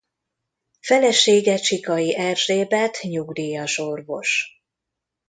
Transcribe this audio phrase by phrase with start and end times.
[0.79, 4.61] Felesége Csikai Erzsébet nyugdíjas orvos.